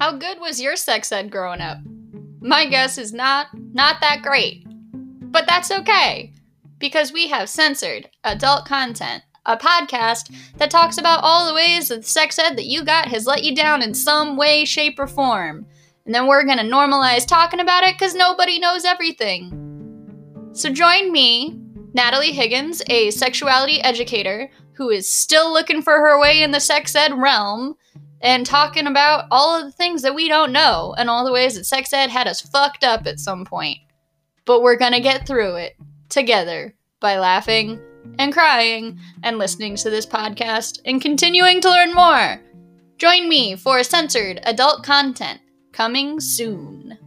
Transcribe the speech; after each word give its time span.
How 0.00 0.12
good 0.12 0.40
was 0.40 0.58
your 0.58 0.76
sex 0.76 1.12
ed 1.12 1.30
growing 1.30 1.60
up? 1.60 1.76
My 2.40 2.64
guess 2.64 2.96
is 2.96 3.12
not 3.12 3.48
not 3.74 4.00
that 4.00 4.22
great. 4.22 4.64
But 4.94 5.46
that's 5.46 5.70
okay 5.70 6.32
because 6.78 7.12
we 7.12 7.28
have 7.28 7.50
censored 7.50 8.08
adult 8.24 8.64
content, 8.64 9.22
a 9.44 9.58
podcast 9.58 10.34
that 10.56 10.70
talks 10.70 10.96
about 10.96 11.22
all 11.22 11.46
the 11.46 11.54
ways 11.54 11.88
that 11.88 12.06
sex 12.06 12.38
ed 12.38 12.56
that 12.56 12.64
you 12.64 12.82
got 12.82 13.08
has 13.08 13.26
let 13.26 13.44
you 13.44 13.54
down 13.54 13.82
in 13.82 13.92
some 13.92 14.38
way, 14.38 14.64
shape, 14.64 14.98
or 14.98 15.06
form. 15.06 15.66
And 16.06 16.14
then 16.14 16.26
we're 16.26 16.46
gonna 16.46 16.62
normalize 16.62 17.26
talking 17.26 17.60
about 17.60 17.84
it 17.84 17.94
because 17.98 18.14
nobody 18.14 18.58
knows 18.58 18.86
everything. 18.86 20.48
So 20.52 20.70
join 20.70 21.12
me, 21.12 21.60
Natalie 21.92 22.32
Higgins, 22.32 22.80
a 22.88 23.10
sexuality 23.10 23.82
educator 23.82 24.50
who 24.72 24.88
is 24.88 25.12
still 25.12 25.52
looking 25.52 25.82
for 25.82 25.92
her 25.92 26.18
way 26.18 26.42
in 26.42 26.52
the 26.52 26.60
sex 26.60 26.94
ed 26.94 27.12
realm 27.12 27.76
and 28.20 28.44
talking 28.44 28.86
about 28.86 29.26
all 29.30 29.58
of 29.58 29.64
the 29.64 29.72
things 29.72 30.02
that 30.02 30.14
we 30.14 30.28
don't 30.28 30.52
know 30.52 30.94
and 30.98 31.08
all 31.08 31.24
the 31.24 31.32
ways 31.32 31.54
that 31.54 31.64
sex 31.64 31.92
ed 31.92 32.10
had 32.10 32.26
us 32.26 32.40
fucked 32.40 32.84
up 32.84 33.06
at 33.06 33.20
some 33.20 33.44
point. 33.44 33.78
But 34.44 34.62
we're 34.62 34.76
gonna 34.76 35.00
get 35.00 35.26
through 35.26 35.56
it 35.56 35.76
together 36.08 36.74
by 37.00 37.18
laughing 37.18 37.80
and 38.18 38.32
crying 38.32 38.98
and 39.22 39.38
listening 39.38 39.76
to 39.76 39.90
this 39.90 40.06
podcast 40.06 40.80
and 40.84 41.00
continuing 41.00 41.60
to 41.60 41.70
learn 41.70 41.94
more. 41.94 42.40
Join 42.98 43.28
me 43.28 43.56
for 43.56 43.82
censored 43.82 44.40
adult 44.42 44.84
content 44.84 45.40
coming 45.72 46.20
soon. 46.20 46.98